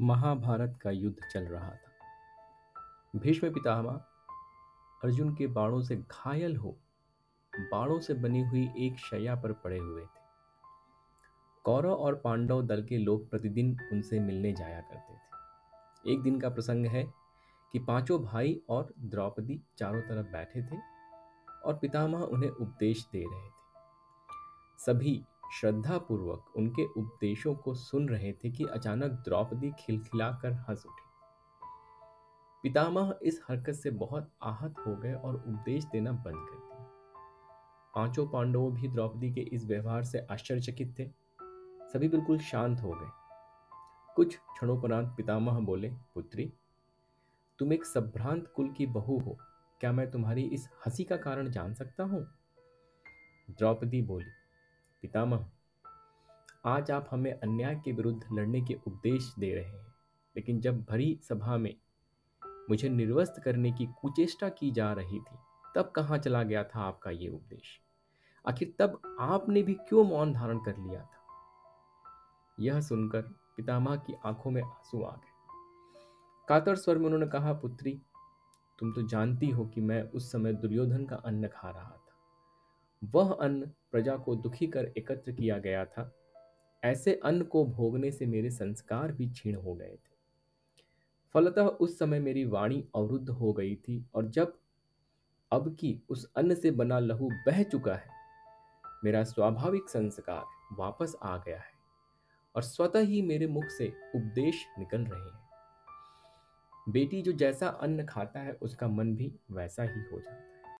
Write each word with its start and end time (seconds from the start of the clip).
महाभारत 0.00 0.78
का 0.82 0.90
युद्ध 0.90 1.16
चल 1.32 1.40
रहा 1.40 1.70
था। 1.70 3.18
भीष्म 3.18 3.52
पितामह 3.52 4.00
अर्जुन 5.04 5.34
के 5.34 5.46
बाणों 5.46 5.82
से 5.82 5.96
घायल 5.96 6.56
हो 6.56 6.76
बाणों 7.72 8.00
से 8.00 8.14
बनी 8.14 8.42
हुई 8.42 8.72
एक 8.76 8.98
शैया 8.98 9.34
पर 9.34 9.52
पड़े 9.52 9.78
हुए 9.78 10.02
थे। 10.02 10.20
कौरव 11.64 11.92
और 11.92 12.14
पांडव 12.14 12.62
दल 12.62 12.82
के 12.82 12.98
लोग 12.98 13.30
प्रतिदिन 13.30 13.76
उनसे 13.92 14.20
मिलने 14.20 14.52
जाया 14.52 14.80
करते 14.80 15.14
थे। 15.14 16.12
एक 16.12 16.22
दिन 16.22 16.40
का 16.40 16.48
प्रसंग 16.48 16.86
है 16.86 17.04
कि 17.72 17.78
पाँचों 17.78 18.22
भाई 18.22 18.62
और 18.68 18.94
द्रौपदी 18.98 19.60
चारों 19.78 20.00
तरफ़ 20.00 20.26
बैठे 20.26 20.62
थे 20.62 20.76
और 21.64 21.78
पितामह 21.78 22.18
उन्हें 22.18 22.50
उपदेश 22.50 23.08
दे 23.12 23.24
रहे 23.30 23.48
थे। 23.48 23.52
सभी 24.78 25.24
श्रद्धापूर्वक 25.52 26.52
उनके 26.56 26.84
उपदेशों 26.84 27.54
को 27.54 27.74
सुन 27.74 28.08
रहे 28.08 28.32
थे 28.32 28.50
कि 28.50 28.64
अचानक 28.64 29.10
द्रौपदी 29.10 29.72
खिलखिलाकर 29.78 30.52
हंस 30.52 30.86
उठी। 30.86 31.08
पितामह 32.62 33.18
इस 33.22 33.40
हरकत 33.48 33.72
से 33.72 33.90
बहुत 33.90 34.32
आहत 34.42 34.74
हो 34.86 34.96
गए 34.96 35.12
और 35.12 35.34
उपदेश 35.34 35.84
देना 35.84 36.12
बंद 36.12 36.34
कर 36.36 36.56
दिया। 36.56 36.78
पाँचों 37.94 38.28
पांडवों 38.28 38.74
भी 38.74 38.88
द्रौपदी 38.88 39.32
के 39.32 39.40
इस 39.40 39.64
व्यवहार 39.64 40.04
से 40.04 40.26
आश्चर्यचकित 40.30 40.94
थे। 40.98 41.10
सभी 41.88 42.08
बिल्कुल 42.08 42.38
शांत 42.38 42.80
हो 42.80 42.90
गए। 42.90 43.10
कुछ 44.14 44.36
क्षणोपरांत 44.36 45.14
पितामह 45.16 45.58
बोले, 45.58 45.90
पुत्री, 45.90 46.52
तुम 47.58 47.72
एक 47.72 47.84
संभ्रांत 47.84 48.52
कुल 48.56 48.70
की 48.70 48.86
बहू 48.86 49.18
हो। 49.18 49.38
क्या 49.80 49.92
मैं 49.92 50.10
तुम्हारी 50.10 50.42
इस 50.42 50.68
हँसी 50.86 51.04
का 51.04 51.16
कारण 51.16 51.50
जान 51.50 51.74
सकता 51.74 52.04
हूँ? 52.04 52.28
द्रौपदी 53.50 54.02
बोली 54.02 54.30
पितामह, 55.02 55.46
आज 56.64 56.90
आप 56.90 57.08
हमें 57.10 57.32
अन्याय 57.32 57.74
के 57.74 57.92
विरुद्ध 57.92 58.20
लड़ने 58.32 58.60
के 58.60 58.74
उपदेश 58.86 59.34
दे 59.38 59.54
रहे 59.54 59.64
हैं, 59.64 59.86
लेकिन 60.36 60.60
जब 60.60 60.82
भरी 60.82 61.20
सभा 61.22 61.56
में 61.56 61.74
मुझे 62.70 62.88
निर्वस्त 62.88 63.42
करने 63.44 63.72
की 63.72 63.86
कुचेष्टा 63.86 64.48
की 64.48 64.70
जा 64.70 64.92
रही 64.92 65.18
थी, 65.18 65.36
तब 65.74 65.92
कहाँ 65.96 66.18
चला 66.18 66.42
गया 66.42 66.64
था 66.64 66.80
आपका 66.80 67.10
ये 67.10 67.28
उपदेश? 67.28 67.80
आखिर 68.48 68.74
तब 68.78 69.16
आपने 69.20 69.62
भी 69.62 69.74
क्यों 69.74 70.04
मौन 70.04 70.32
धारण 70.32 70.58
कर 70.58 70.76
लिया 70.76 71.02
था? 71.02 71.24
यह 72.60 72.80
सुनकर 72.80 73.22
पितामह 73.56 73.96
की 73.96 74.14
आँखों 74.26 74.50
में 74.50 74.62
आँसू 74.62 75.02
आ 75.02 75.12
गए। 75.12 75.32
कातर 76.48 76.76
स्वर 76.76 76.98
में 76.98 77.06
उन्होंने 77.06 77.26
कहा, 77.26 77.52
पुत्री, 77.52 78.02
तुम 78.78 78.92
तो 78.92 79.02
जानती 79.02 79.50
हो 79.50 79.66
कि 79.66 79.80
मैं 79.80 80.02
उस 80.02 80.32
समय 80.32 80.52
दुर्योधन 80.52 81.06
का 81.06 81.16
अन्न 81.16 81.48
खा 81.48 81.70
रहा 81.70 81.90
था। 81.90 81.97
वह 83.04 83.32
अन्न 83.32 83.70
प्रजा 83.90 84.16
को 84.16 84.34
दुखी 84.36 84.66
कर 84.66 84.92
एकत्र 84.98 85.32
किया 85.32 85.58
गया 85.58 85.84
था। 85.84 86.12
ऐसे 86.84 87.20
अन्न 87.24 87.42
को 87.42 87.64
भोगने 87.64 88.10
से 88.10 88.26
मेरे 88.26 88.50
संस्कार 88.50 89.12
भी 89.12 89.28
क्षीण 89.28 89.54
हो 89.54 89.74
गए 89.74 89.94
थे। 89.94 90.16
फलतः 91.34 91.62
उस 91.62 91.98
समय 91.98 92.20
मेरी 92.20 92.44
वाणी 92.44 92.84
अवरुद्ध 92.94 93.30
हो 93.30 93.52
गई 93.52 93.74
थी 93.76 94.04
और 94.14 94.28
जब 94.28 94.58
अब 95.52 95.76
की 95.80 96.02
उस 96.08 96.32
अन्न 96.36 96.54
से 96.54 96.70
बना 96.70 96.98
लहू 96.98 97.30
बह 97.46 97.62
चुका 97.62 97.94
है, 97.94 98.10
मेरा 99.04 99.24
स्वाभाविक 99.24 99.88
संस्कार 99.88 100.44
वापस 100.72 101.16
आ 101.22 101.36
गया 101.36 101.58
है 101.58 101.72
और 102.54 102.62
स्वतः 102.62 103.00
ही 103.00 103.22
मेरे 103.22 103.46
मुख 103.46 103.64
से 103.64 103.92
उपदेश 104.14 104.66
निकल 104.78 105.04
रहे 105.04 105.20
हैं। 105.20 106.92
बेटी 106.92 107.22
जो 107.22 107.32
जैसा 107.32 107.68
अन्न 107.68 108.06
खाता 108.06 108.40
है, 108.40 108.52
उसका 108.52 108.88
मन 108.88 109.16
भी 109.16 109.32
वैसा 109.50 109.82
ही 109.82 110.00
हो 110.12 110.20
जाता 110.20 110.36
है। 110.36 110.57